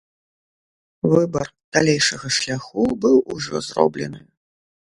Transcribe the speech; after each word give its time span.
Выбар 1.11 1.47
далейшага 1.77 2.27
шляху 2.39 2.83
быў 3.07 3.17
ужо 3.37 3.65
зроблены. 3.69 4.19